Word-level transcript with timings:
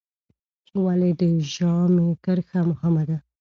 ولې 0.83 1.11
د 1.19 1.21
ژامې 1.53 2.09
کرښه 2.23 2.59
مهمه 2.69 3.03
ده؟ 3.09 3.17